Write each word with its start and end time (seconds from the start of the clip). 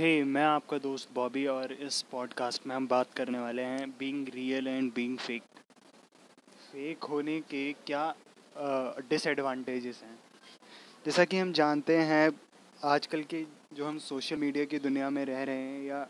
हे 0.00 0.18
hey, 0.18 0.26
मैं 0.26 0.42
आपका 0.42 0.78
दोस्त 0.78 1.08
बॉबी 1.14 1.46
और 1.46 1.72
इस 1.72 2.02
पॉडकास्ट 2.02 2.66
में 2.66 2.76
हम 2.76 2.88
बात 2.88 3.12
करने 3.14 3.38
वाले 3.38 3.62
हैं 3.62 3.90
being 3.90 4.28
real 4.28 4.68
and 4.68 4.92
being 4.94 5.18
fake 5.18 5.42
fake 6.72 7.04
होने 7.04 7.40
के 7.40 7.72
क्या 7.72 8.14
डिसएडवांटेजेस 9.10 9.96
uh, 9.96 10.02
हैं? 10.02 10.18
जैसा 11.04 11.24
कि 11.24 11.38
हम 11.38 11.52
जानते 11.52 11.96
हैं 11.98 12.30
आजकल 12.84 13.22
के 13.22 13.44
जो 13.72 13.86
हम 13.86 13.98
सोशल 13.98 14.36
मीडिया 14.36 14.64
की 14.64 14.78
दुनिया 14.78 15.10
में 15.10 15.24
रह 15.24 15.42
रहे 15.42 15.56
हैं 15.56 15.82
या 15.82 16.08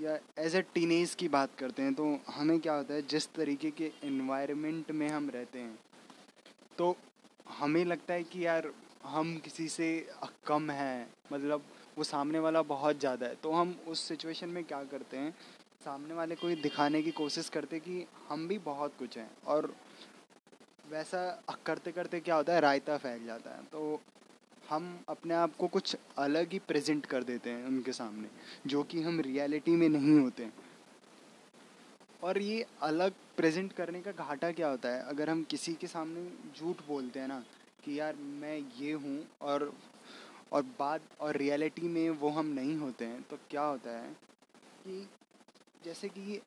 या 0.00 0.18
एज 0.38 0.56
ए 0.56 0.62
टीनेज 0.62 1.14
की 1.14 1.28
बात 1.28 1.54
करते 1.58 1.82
हैं 1.82 1.94
तो 1.94 2.20
हमें 2.28 2.60
क्या 2.60 2.74
होता 2.74 2.94
है 2.94 3.02
जिस 3.02 3.32
तरीके 3.32 3.70
के 3.70 3.92
इन्वायरमेंट 4.04 4.90
में 4.90 5.08
हम 5.08 5.30
रहते 5.30 5.58
हैं 5.58 5.78
तो 6.78 6.96
हमें 7.48 7.84
लगता 7.84 8.14
है 8.14 8.24
कि 8.24 8.46
यार 8.46 8.72
हम 9.04 9.36
किसी 9.38 9.68
से 9.68 10.08
कम 10.46 10.70
हैं 10.70 11.10
मतलब 11.32 11.62
वो 11.96 12.04
सामने 12.04 12.38
वाला 12.38 12.62
बहुत 12.64 13.00
ज़्यादा 13.00 13.26
है। 13.26 13.34
तो 13.34 13.52
हम 13.52 13.74
उस 13.88 14.00
सिचुएशन 14.08 14.48
में 14.48 14.62
क्या 14.64 14.82
करते 14.84 15.16
हैं, 15.16 15.34
सामने 15.84 16.14
वाले 16.14 16.34
को 16.34 16.48
ये 16.48 16.56
दिखाने 16.58 17.02
की 17.02 17.10
कोशिश 17.12 17.48
करते 17.48 17.78
कि 17.80 18.06
हम 18.28 18.46
भी 18.48 18.58
बहुत 18.60 18.96
कुछ 18.98 19.18
हैं 19.18 19.30
और 19.46 19.74
वैसा 20.90 21.28
करते 21.66 21.92
करते 21.92 22.20
क्या 22.20 22.34
होता 22.34 22.54
है, 22.54 22.60
रायता 22.60 22.96
फैल 22.98 23.24
जाता 23.26 23.50
है। 23.50 23.62
तो 23.64 24.00
हम 24.64 24.98
अपने 25.08 25.34
आप 25.34 25.56
को 25.56 25.66
कुछ 25.68 25.96
अलग 26.18 26.52
ही 26.52 26.58
प्रेजेंट 26.58 27.06
कर 27.06 27.22
देते 27.24 27.50
हैं 27.50 27.66
उनके 27.66 27.92
सामने, 27.92 28.28
जो 28.66 28.82
कि 28.82 29.02
हम 29.02 29.20
रियलिटी 29.20 29.70
में 29.72 29.88
नहीं 29.88 30.18
होते। 30.18 30.48
और 32.22 32.38
ये 32.38 32.64
अलग 32.82 33.12
प्रेजेंट 33.36 33.72
करने 33.72 34.00
का 34.02 34.12
घाटा 34.14 34.50
क्या 34.52 34.68
होता 34.68 34.88
है? 34.88 35.02
अगर 35.02 35.30
हम 35.30 35.42
किसी 35.44 35.74
के 35.74 35.86
सामने 35.86 36.26
झूठ 36.56 36.86
बोलते 36.88 37.20
हैं 37.20 37.28
ना 37.28 37.42
कि 37.84 37.98
यार 37.98 38.16
मैं 38.40 38.56
ये 38.78 38.92
हूँ 38.94 39.18
और 39.42 39.72
और 40.52 40.62
बाद 40.78 41.00
और 41.20 41.36
रियलिटी 41.36 41.88
में 41.88 42.08
वो 42.22 42.28
हम 42.30 42.46
नहीं 42.54 42.76
होते 42.76 43.04
हैं 43.04 43.22
तो 43.22 43.36
क्या 43.50 43.62
होता 43.62 43.90
है 43.90 44.12
कि 44.84 45.08
जैसे 45.84 46.08
कि 46.08 46.40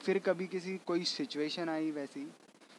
फिर 0.00 0.18
कभी 0.18 0.46
किसी 0.46 0.76
कोई 0.86 1.04
सिचुएशन 1.06 1.68
आई 1.68 1.90
वैसी 1.90 2.24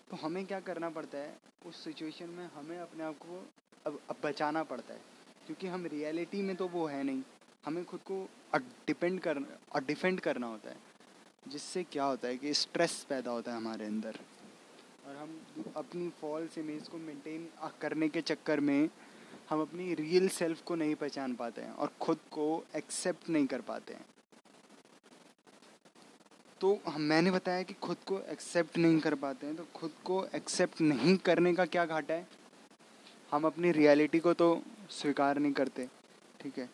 तो 0.10 0.18
हमें 0.18 0.46
क्या 0.46 0.60
करना 0.60 0.90
पड़ता 0.90 1.18
है? 1.18 1.38
उस 1.66 1.84
सिचुएशन 1.84 2.30
में 2.30 2.46
हमें 2.48 2.78
अपने 2.80 3.04
आप 3.04 3.18
को 3.18 3.46
अब, 3.86 4.00
अब 4.10 4.16
बचाना 4.24 4.64
पड़ता 4.64 4.94
है 4.94 5.02
क्योंकि 5.46 5.68
हम 5.68 5.86
रियलिटी 5.86 6.42
में 6.42 6.56
तो 6.56 6.68
वो 6.68 6.86
है 6.88 7.04
नहीं। 7.04 7.24
हमें 7.66 7.84
खुद 7.86 8.00
को 8.02 8.28
डिपेंड 8.88 9.20
कर 9.20 9.38
और 9.74 9.84
डिफेंड 9.84 10.20
करना 10.20 10.48
होता 10.48 10.70
है 10.70 10.78
जिससे 11.48 11.84
क्या 11.84 12.04
होता 12.04 12.28
है 12.28 12.38
कि 12.38 12.54
स्ट्रेस 12.54 13.06
पैदा 13.10 13.32
होता 13.32 13.52
है 13.52 13.58
हमारे 13.58 13.86
अंदर। 13.86 14.20
और 15.08 15.16
हम 15.16 15.40
अपनी 15.76 16.10
फॉल्स 16.22 16.58
इमेज 16.58 16.88
को 16.88 16.98
मेंटेन 16.98 17.48
करने 17.82 18.10
के 18.10 18.22
चक्कर 18.22 18.60
में 18.60 18.90
हम 19.50 19.62
अपनी 19.62 19.94
रियल 19.94 20.28
सेल्फ 20.30 20.62
को 20.62 20.76
नहीं 20.76 20.96
पहचान 20.96 21.34
पाते 21.36 21.62
हैं 21.62 21.72
और 21.74 21.92
खुद 22.02 22.18
को 22.32 22.64
एक्सेप्ट 22.76 23.30
नहीं 23.30 23.46
कर 23.48 23.62
पाते 23.62 23.94
हैं। 23.94 24.06
तो 26.62 26.80
मैंने 26.98 27.32
बताया 27.32 27.64
कि 27.64 27.74
खुद 27.74 27.98
को 28.08 28.20
एक्सेप्ट 28.32 28.78
नहीं 28.78 29.00
कर 29.00 29.16
पाते 29.16 29.48
हैं 29.48 29.56
तो 29.56 29.66
खुद 29.76 29.92
को 30.06 30.26
एक्सेप्ट 30.36 30.82
नहीं 30.82 31.16
करने 31.18 31.54
का 31.56 31.66
क्या 31.66 31.86
घाटा 31.86 32.14
है? 32.14 32.28
हम 33.32 33.46
अपनी 33.46 33.72
रियलिटी 33.72 34.20
को 34.20 34.34
तो 34.34 34.62
स्वीकार 34.90 35.40
नहीं 35.40 35.54
करते, 35.54 35.88
ठीक 36.40 36.58
है? 36.58 36.70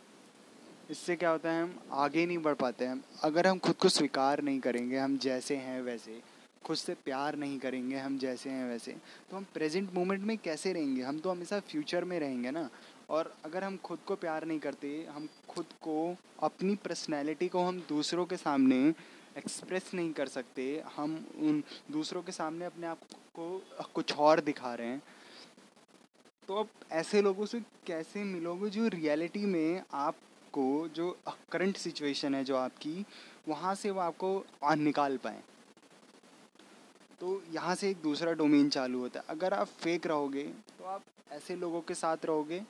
इससे 0.90 1.16
क्या 1.16 1.30
होता 1.30 1.52
है, 1.52 1.64
हम 1.64 1.80
आगे 1.94 2.26
नहीं 2.26 2.38
बढ़ 2.38 2.54
पाते 2.56 2.86
हैं। 2.86 3.04
अगर 3.24 3.48
हम 3.48 3.60
खुद 3.60 3.76
को 3.76 3.90
स्वीकार 3.90 4.42
नहीं 4.42 4.60
करेंगे, 4.60 4.98
हम 4.98 5.18
जैसे 5.18 5.56
हैं 5.58 5.82
वैसे 5.82 6.22
खुद 6.66 6.78
से 6.78 6.94
प्यार 7.06 7.36
नहीं 7.36 7.58
करेंगे 7.60 7.98
हम 7.98 8.18
जैसे 8.18 8.50
हैं, 8.50 8.70
वैसे 8.70 8.92
तो 9.32 9.38
हम 9.38 9.46
प्रेजेंट 9.54 9.94
मोमेंट 9.94 10.24
में 10.24 10.38
कैसे 10.38 10.74
रहेंगे? 10.74 11.02
हम 11.02 11.20
तो 11.20 11.32
हमेशा 11.32 11.60
फ्यूचर 11.62 12.04
में 12.04 12.20
रहेंगे 12.20 12.52
ना। 12.52 12.70
और 13.10 13.34
अगर 13.46 13.64
हम 13.64 13.78
खुद 13.78 14.00
को 14.08 14.16
प्यार 14.16 14.46
नहीं 14.46 14.60
करते, 14.60 14.88
हम 15.10 15.28
खुद 15.50 15.66
को 15.82 16.16
अपनी 16.40 16.76
पर्सनैलिटी 16.76 17.48
को 17.48 17.64
हम 17.64 17.80
दूसरों 17.90 18.26
के 18.26 18.38
सामने 18.38 18.78
एक्सप्रेस 19.38 19.92
नहीं 19.94 20.12
कर 20.14 20.28
सकते। 20.28 20.84
हम 20.96 21.16
उन 21.38 21.64
दूसरों 21.92 22.24
के 22.24 22.32
सामने 22.32 22.66
अपने 22.66 22.88
आप 22.88 23.00
को 23.36 23.62
कुछ 23.94 24.14
और 24.14 24.42
दिखा 24.42 24.74
रहे 24.76 24.88
हैं। 24.88 25.02
तो 26.48 26.56
अब 26.56 26.70
ऐसे 26.92 27.22
लोगों 27.22 27.46
से 27.46 27.60
कैसे 27.88 28.24
मिलोगे 28.24 28.70
जो 28.70 28.88
रियलिटी 28.88 29.46
में 29.46 29.84
आपको, 29.94 30.88
जो 30.88 31.18
करंट 31.52 31.78
सिचुएशन 31.78 32.36
है 32.36 32.44
जो 32.44 32.56
आपकी, 32.58 33.06
वहाँ 33.48 33.76
से 33.76 33.92
वो 33.92 34.00
आपको 34.02 34.46
निकाल 34.76 35.18
पाएँ? 35.18 35.42
तो 37.26 37.42
यहाँ 37.54 37.74
से 37.76 37.90
एक 37.90 38.02
दूसरा 38.02 38.32
डोमेन 38.34 38.68
चालू 38.70 39.00
होता 39.00 39.20
है। 39.20 39.26
अगर 39.30 39.54
आप 39.54 39.68
फेक 39.78 40.06
रहोगे 40.08 40.44
तो 40.78 40.84
आप 40.86 41.04
ऐसे 41.34 41.56
लोगों 41.56 41.80
के 41.82 41.94
साथ 41.94 42.26
रहोगे, 42.26 42.62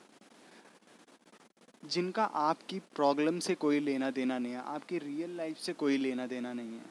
जिनका 1.86 2.24
आपकी 2.24 2.78
प्रॉब्लम 2.96 3.38
से 3.38 3.54
कोई 3.56 3.80
लेना 3.80 4.10
देना 4.10 4.38
नहीं 4.38 4.52
है, 4.52 4.62
आपकी 4.64 4.98
रियल 4.98 5.36
लाइफ 5.36 5.58
से 5.58 5.72
कोई 5.74 5.96
लेना 5.98 6.26
देना 6.26 6.52
नहीं 6.52 6.72
है। 6.72 6.84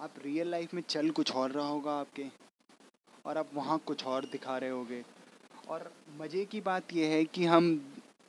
आप 0.00 0.14
रियल 0.24 0.50
लाइफ 0.50 0.74
में 0.74 0.82
चल 0.84 1.10
कुछ 1.10 1.32
और 1.32 1.50
रहा 1.50 1.66
होगा 1.66 1.98
आपके, 2.00 2.26
और 3.24 3.38
आप 3.38 3.50
वहाँ 3.54 3.78
कुछ 3.86 4.04
और 4.06 4.24
दिखा 4.32 4.58
रहे 4.58 4.70
होगे। 4.70 5.04
और 5.68 5.90
मज़े 6.20 6.44
की 6.44 6.60
बात 6.62 6.92
यह 6.94 7.10
है 7.10 7.24
कि 7.26 7.44
हम 7.46 7.80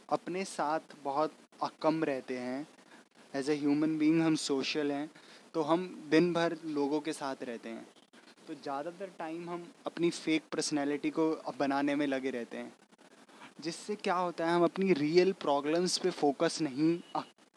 अपने 0.10 0.46
साथ 0.48 0.96
बहुत 1.04 1.34
कम 1.82 2.04
रहते 2.04 2.38
हैं। 2.40 2.68
एज 3.34 3.50
ए 3.50 3.56
ह्यूमन 3.58 3.98
बींग 3.98 4.22
हम 4.22 4.36
सोशल 4.44 4.92
हैं 4.92 5.10
तो 5.54 5.62
हम 5.64 5.88
दिन 6.10 6.34
भर 6.34 6.58
लोगों 6.66 7.00
के 7.02 7.14
साथ 7.14 7.44
रहते 7.44 7.70
हैं। 7.70 7.88
तो 8.48 8.54
ज़्यादातर 8.54 9.10
टाइम 9.20 9.50
हम 9.50 9.66
अपनी 9.86 10.10
फेक 10.10 10.44
पर्सनैलिटी 10.52 11.10
को 11.10 11.30
बनाने 11.60 11.96
में 11.96 12.06
लगे 12.08 12.30
रहते 12.32 12.58
हैं। 12.58 12.74
जिससे 13.62 13.96
क्या 13.98 14.16
होता 14.16 14.48
है, 14.48 14.56
हम 14.56 14.64
अपनी 14.64 14.94
रियल 14.94 15.32
प्रॉब्लम्स 15.42 15.98
पे 15.98 16.10
फोकस 16.12 16.62
नहीं 16.62 16.98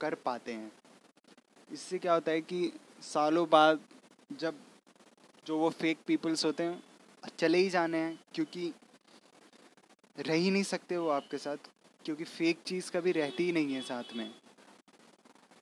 कर 0.00 0.14
पाते 0.24 0.52
हैं। 0.52 0.70
इससे 1.68 1.98
क्या 1.98 2.14
होता 2.14 2.32
है 2.32 2.40
कि 2.42 2.72
सालों 3.02 3.48
बाद 3.50 3.80
जब 4.30 4.54
जो 5.46 5.58
वो 5.58 5.70
फेक 5.72 5.98
पीपल्स 6.06 6.44
होते 6.44 6.62
हैं, 6.62 6.82
चले 7.38 7.58
ही 7.58 7.68
जाने 7.70 7.98
हैं, 7.98 8.18
क्योंकि 8.34 8.72
रह 10.16 10.34
ही 10.34 10.50
नहीं 10.50 10.62
सकते 10.64 10.96
वो 10.96 11.08
आपके 11.10 11.38
साथ, 11.38 11.56
क्योंकि 12.04 12.24
फेक 12.24 12.62
चीज़ 12.66 12.90
कभी 12.92 13.12
रहती 13.12 13.44
ही 13.44 13.52
नहीं 13.52 13.74
है 13.74 13.82
साथ 13.82 14.16
में। 14.16 14.30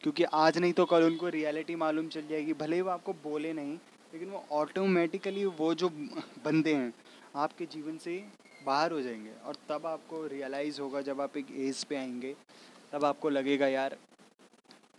क्योंकि 0.00 0.24
आज 0.24 0.58
नहीं 0.58 0.72
तो 0.72 0.84
कल 0.86 1.02
उनको 1.04 1.28
रियलिटी 1.30 1.76
मालूम 1.76 2.08
चल 2.08 2.26
जाएगी, 2.28 2.52
भले 2.54 2.76
ही 2.76 2.82
वो 2.82 2.90
आपको 2.90 3.12
बोले 3.22 3.52
नहीं 3.52 3.78
लेकिन 4.12 4.30
वो 4.30 4.44
ऑटोमेटिकली 4.52 5.44
वो 5.44 5.72
जो 5.74 5.88
बंदे 5.88 6.74
हैं, 6.74 6.92
आपके 7.36 7.66
जीवन 7.66 7.96
से 7.98 8.22
बाहर 8.66 8.92
हो 8.92 9.00
जाएँगे 9.02 9.30
और 9.44 9.56
तब 9.68 9.86
आपको 9.86 10.26
रियलाइज़ 10.26 10.80
होगा 10.80 11.00
जब 11.02 11.20
आप 11.20 11.36
एक 11.36 11.50
एज 11.58 11.82
पे 11.84 11.96
आएँगे, 11.96 12.34
तब 12.92 13.04
आपको 13.04 13.30
लगेगा 13.30 13.66
यार 13.68 13.96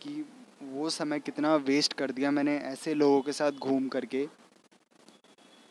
कि 0.00 0.24
वो 0.62 0.90
समय 0.90 1.20
कितना 1.20 1.54
वेस्ट 1.56 1.92
कर 1.92 2.10
दिया 2.10 2.30
मैंने 2.30 2.56
ऐसे 2.58 2.94
लोगों 2.94 3.20
के 3.22 3.32
साथ 3.32 3.52
घूम 3.52 3.88
करके, 3.88 4.26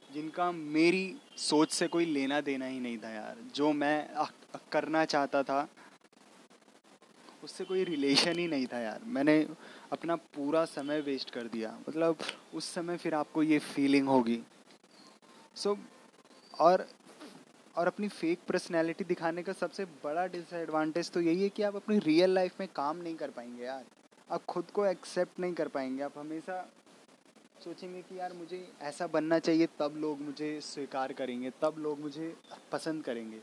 जिनका 0.09 0.52
मेरी 0.52 1.16
सोच 1.38 1.72
से 1.72 1.88
कोई 1.88 2.06
लेना 2.06 2.40
देना 2.42 2.66
ही 2.66 2.80
नहीं 2.80 2.98
था 2.98 3.09
यार। 3.09 3.38
जो 3.56 3.72
मैं 3.74 4.25
करना 4.72 5.04
चाहता 5.06 5.44
था 5.44 5.68
उससे 7.44 7.64
कोई 7.64 7.84
रिलेशन 7.84 8.40
ही 8.40 8.48
नहीं 8.48 8.68
था 8.68 8.80
यार। 8.80 9.02
मैंने 9.06 9.48
अपना 9.92 10.16
पूरा 10.16 10.66
समय 10.66 11.02
वेस्ट 11.02 11.30
कर 11.30 11.48
दिया। 11.48 11.78
मतलब 11.90 12.18
उस 12.53 12.74
समय 12.74 12.98
फिर 12.98 13.14
आपको 13.14 13.44
ये 13.44 13.59
फीलिंग 13.59 14.08
होगी। 14.08 14.42
सो 15.56 15.74
so, 15.74 15.80
और 16.59 16.88
और 17.75 17.88
अपनी 17.88 18.08
फेक 18.08 18.40
पर्सनैलिटी 18.48 19.03
दिखाने 19.03 19.44
का 19.44 19.53
सबसे 19.53 19.86
बड़ा 19.86 20.25
डिसएडवांटेज 20.28 21.12
तो 21.12 21.22
यही 21.22 21.44
है 21.44 21.50
कि 21.50 21.64
आप 21.64 21.75
अपनी 21.75 22.00
रियल 22.00 22.30
लाइफ 22.30 22.59
में 22.59 22.68
काम 22.75 22.98
नहीं 22.98 23.16
कर 23.16 23.30
पाएँगे 23.30 23.64
यार। 23.64 23.86
आप 24.31 24.46
खुद 24.46 24.72
को 24.72 24.86
एक्सेप्ट 24.86 25.40
नहीं 25.40 25.54
कर 25.54 25.68
पाएँगे। 25.68 26.04
आप 26.04 26.18
हमेशा 26.18 26.69
सोचेंगे 27.64 28.02
कि 28.02 28.19
यार 28.19 28.34
मुझे 28.34 28.72
ऐसा 28.81 29.08
बनना 29.08 29.40
चाहिए 29.40 29.68
तब 29.80 29.94
लोग 29.98 30.22
मुझे 30.22 30.59
स्वीकार 30.62 31.14
करेंगे 31.14 31.52
तब 31.62 31.75
लोग 31.78 32.00
मुझे 32.00 32.36
पसंद 32.72 33.04
करेंगे। 33.04 33.42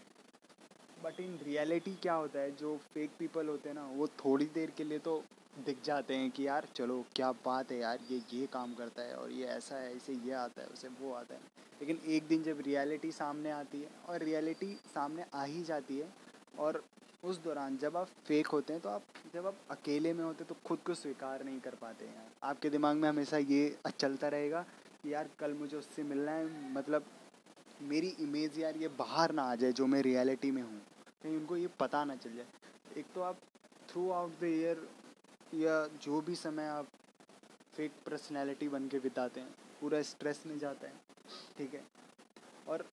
बट 1.04 1.18
इन 1.20 1.38
रियलिटी 1.44 1.94
क्या 2.02 2.12
होता 2.14 2.38
है, 2.38 2.50
जो 2.56 2.76
फेक 2.92 3.10
पीपल 3.18 3.48
होते 3.48 3.68
हैं 3.68 3.74
ना, 3.76 3.86
वो 3.86 4.06
थोड़ी 4.18 4.44
देर 4.54 4.70
के 4.76 4.84
लिए 4.84 4.98
तो 4.98 5.22
दिख 5.66 5.82
जाते 5.84 6.14
हैं 6.14 6.30
कि 6.30 6.46
यार, 6.46 6.66
चलो, 6.74 7.04
क्या 7.16 7.30
बात 7.44 7.72
है 7.72 7.78
यार, 7.78 7.98
ये 8.10 8.20
ये 8.32 8.46
काम 8.52 8.74
करता 8.74 9.02
है 9.02 9.14
और 9.14 9.30
ये 9.30 9.46
ऐसा 9.46 9.76
है, 9.76 9.94
इसे 9.96 10.12
ये 10.26 10.32
आता 10.34 10.62
है, 10.62 10.66
उसे 10.68 10.88
वो 11.00 11.12
आता 11.14 11.34
है। 11.34 11.40
लेकिन 11.80 11.98
एक 12.08 12.26
दिन 12.28 12.42
जब 12.42 12.60
रियलिटी 12.66 13.10
सामने 13.12 13.50
आती 13.50 13.80
है 13.80 13.88
और 14.08 14.22
रियलिटी 14.22 14.72
सामने 14.94 15.24
आ 15.34 15.42
ही 15.44 15.62
जाती 15.62 15.98
है 15.98 16.08
और 16.58 16.82
उस 17.24 17.42
दौरान 17.44 17.76
जब 17.78 17.96
आप 17.96 18.08
फेक 18.26 18.46
होते 18.46 18.72
हैं 18.72 18.82
तो 18.82 18.88
आप, 18.88 19.02
जब 19.34 19.46
आप 19.46 19.58
अकेले 19.70 20.12
में 20.12 20.24
होते 20.24 20.44
हैं 20.44 20.48
तो 20.48 20.56
खुद 20.68 20.78
को 20.86 20.94
स्वीकार 20.94 21.44
नहीं 21.44 21.60
कर 21.60 21.74
पाते 21.74 22.06
हैं। 22.06 22.26
आपके 22.42 22.70
दिमाग 22.70 22.96
में 22.96 23.08
हमेशा 23.08 23.38
ये 23.38 23.76
चलता 23.90 24.28
रहेगा 24.28 24.64
कि 25.02 25.12
यार, 25.14 25.28
कल 25.38 25.54
मुझे 25.54 25.76
उससे 25.76 26.02
मिलना 26.04 26.32
है 26.32 26.72
मतलब 26.72 27.04
मेरी 27.82 28.08
इमेज 28.20 28.58
यार 28.58 28.76
ये 28.76 28.88
बाहर 28.98 29.32
ना 29.32 29.42
आ 29.42 29.54
जाए, 29.54 29.72
जो 29.72 29.86
मैं 29.86 30.02
रियलिटी 30.02 30.50
में 30.50 30.62
हूँ। 30.62 30.80
कहीं 31.24 31.36
उनको 31.36 31.56
ये 31.56 31.68
पता 31.80 32.04
ना 32.04 32.14
चल 32.16 32.34
जाए। 32.36 32.46
एक 32.96 33.06
तो 33.14 33.20
आप 33.22 33.38
थ्रू 33.88 34.10
आउट 34.12 34.40
द 34.40 34.44
ईयर 34.44 34.88
या 35.54 35.86
जो 36.02 36.20
भी 36.20 36.34
समय 36.36 36.66
आप 36.68 36.88
फेक 37.74 37.92
पर्सनैलिटी 38.06 38.68
बन 38.68 38.88
के 38.88 38.98
बिताते 39.00 39.40
हैं, 39.40 39.54
पूरा 39.80 40.02
स्ट्रेस 40.02 40.42
में 40.46 40.58
जाता 40.58 40.86
है, 40.86 40.92
ठीक 41.58 41.74
है? 41.74 41.82
और 42.68 42.84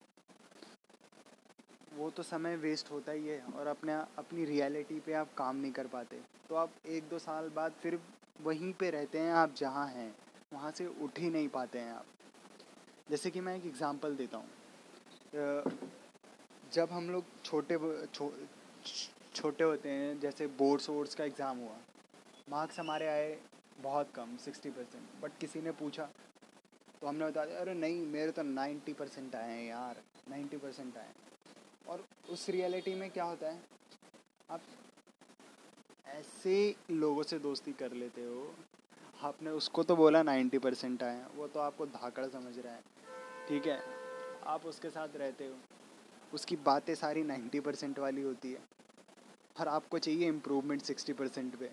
वो 1.94 2.08
तो 2.10 2.22
समय 2.22 2.56
वेस्ट 2.56 2.90
होता 2.90 3.12
ही 3.12 3.26
है 3.28 3.40
और 3.48 3.66
अपने, 3.66 3.92
अपनी 4.18 4.44
रियलिटी 4.44 4.98
पे 5.00 5.12
आप 5.14 5.34
काम 5.38 5.56
नहीं 5.56 5.72
कर 5.72 5.86
पाते। 5.86 6.20
तो 6.48 6.54
आप 6.54 6.70
एक 6.86 7.08
दो 7.08 7.18
साल 7.18 7.48
बाद 7.50 7.72
फिर 7.82 7.98
वहीं 8.42 8.72
पे 8.72 8.90
रहते 8.90 9.18
हैं, 9.18 9.32
आप 9.32 9.54
जहाँ 9.56 9.86
हैं, 9.88 10.14
वहाँ 10.52 10.70
से 10.70 10.86
उठ 10.86 11.18
ही 11.18 11.30
नहीं 11.30 11.48
पाते 11.50 11.78
हैं 11.78 11.92
आप। 11.92 12.06
जैसे 13.10 13.30
कि 13.30 13.40
मैं 13.40 13.56
एक 13.56 13.66
एग्ज़ाम्पल 13.66 14.16
देता 14.16 14.38
हूँ। 14.38 14.48
जब 16.72 16.88
हम 16.92 17.10
लोग 17.10 17.24
छोटे 17.44 17.76
छो, 18.06 18.32
छोटे 19.34 19.64
होते 19.64 19.88
हैं 19.88 20.20
जैसे 20.20 20.46
बोर्ड्स 20.46 20.88
वोर्ड्स 20.88 21.14
का 21.14 21.24
एग्ज़ाम 21.24 21.58
हुआ 21.58 21.76
मार्क्स 22.50 22.78
हमारे 22.80 23.08
आए 23.08 23.38
बहुत 23.80 24.10
कम 24.14 24.36
सिक्सटी 24.36 24.70
परसेंट 24.70 25.22
बट 25.22 25.38
किसी 25.40 25.60
ने 25.60 25.70
पूछा 25.70 26.08
तो 27.00 27.06
हमने 27.06 27.26
बता 27.26 27.44
दिया 27.44 27.60
अरे 27.60 27.74
नहीं 27.74 28.06
मेरे 28.06 28.32
तो 28.32 28.42
नाइन्टी 28.42 28.92
परसेंट 28.92 29.34
आए 29.34 29.50
हैं 29.50 29.68
यार 29.68 30.02
नाइन्टी 30.30 30.56
परसेंट 30.56 30.96
आए 30.96 31.12
और 31.88 32.04
उस 32.30 32.48
रियलिटी 32.48 32.94
में 32.94 33.10
क्या 33.10 33.24
होता 33.24 33.50
है 33.50 33.62
आप 34.50 34.60
ऐसे 36.06 36.76
लोगों 36.90 37.22
से 37.22 37.38
दोस्ती 37.38 37.72
कर 37.72 37.92
लेते 37.92 38.24
हो 38.24 38.54
आपने 39.22 39.50
उसको 39.50 39.82
तो 39.82 39.96
बोला 39.96 40.22
नाइन्टी 40.22 40.58
परसेंट 40.58 41.02
आए 41.02 41.24
वो 41.36 41.46
तो 41.48 41.60
आपको 41.60 41.86
धाकड़ 41.86 42.26
समझ 42.26 42.58
रहा 42.58 42.72
है 42.74 42.80
ठीक 43.48 43.66
है? 43.66 43.80
आप 44.46 44.66
उसके 44.66 44.90
साथ 44.90 45.16
रहते 45.16 45.46
हो। 45.46 45.54
उसकी 46.34 46.56
बातें 46.56 46.94
सारी 46.94 47.22
नाइन्टी 47.22 47.60
परसेंट 47.60 47.98
वाली 47.98 48.22
होती 48.22 48.52
है। 48.52 48.60
और 49.60 49.68
आपको 49.68 49.98
चाहिए 49.98 50.28
इम्प्रूवमेंट 50.28 50.82
सिक्सटी 50.82 51.12
परसेंट 51.12 51.56
पे। 51.56 51.70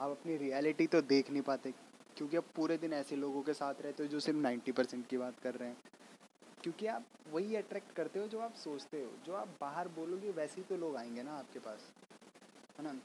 आप 0.00 0.10
अपनी 0.10 0.36
रियलिटी 0.36 0.86
तो 0.86 1.02
देख 1.02 1.30
नहीं 1.30 1.42
पाते, 1.42 1.72
क्योंकि 2.16 2.36
आप 2.36 2.44
पूरे 2.56 2.78
दिन 2.78 2.92
ऐसे 2.92 3.16
लोगों 3.16 3.42
के 3.42 3.54
साथ 3.54 3.74
रहते 3.80 4.02
हो 4.02 4.08
जो 4.08 4.20
सिर्फ़ 4.20 4.38
नाइन्टी 4.38 4.72
परसेंट 4.72 5.06
की 5.06 5.18
बात 5.18 5.40
कर 5.40 5.54
रहे 5.54 5.68
हैं। 5.68 5.76
क्योंकि 6.62 6.86
आप 6.86 7.04
वही 7.32 7.56
अट्रैक्ट 7.56 7.92
करते 7.92 8.18
हो 8.18 8.26
जो 8.26 8.38
आप 8.38 8.54
सोचते 8.54 9.02
हो। 9.02 9.10
जो 9.26 9.32
आप 9.32 9.48
बाहर 9.60 9.88
बोलोगे, 9.88 10.30
वैसे 10.30 10.54
ही 10.56 10.62
तो 10.62 10.76
लोग 10.76 10.96
आएँगे 10.96 11.22
ना 11.22 11.32
आपके 11.32 11.58
पास। 11.58 11.92
है 12.78 12.84
ना? 12.84 13.00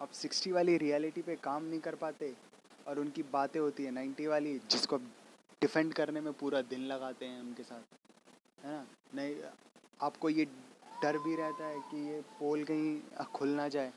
आप 0.00 0.10
सिक्सटी 0.10 0.52
वाली 0.52 0.76
रियलिटी 0.76 1.22
पे 1.22 1.36
काम 1.36 1.64
नहीं 1.64 1.80
कर 1.80 1.94
पाते, 1.94 2.34
और 2.86 2.98
उनकी 2.98 3.22
बातें 3.22 3.60
होती 3.60 3.84
है 3.84 3.90
नाइन्टी 3.90 4.26
वाली, 4.26 4.58
जिसको 4.58 4.96
डिफेंड 5.62 5.94
करने 5.94 6.20
में 6.20 6.32
पूरा 6.32 6.62
दिन 6.62 6.80
लगाते 6.80 7.26
हैं 7.26 7.40
उनके 7.40 7.62
साथ। 7.62 7.82
है 8.64 8.72
ना? 8.72 8.86
नहीं 9.14 9.34
आपको 10.00 10.28
ये 10.28 10.44
डर 11.02 11.18
भी 11.18 11.34
रहता 11.36 11.64
है 11.64 11.80
कि 11.80 11.96
ये 12.08 12.20
पोल 12.38 12.64
कहीं 12.64 13.24
खुल 13.34 13.48
ना 13.48 13.68
जाए? 13.68 13.92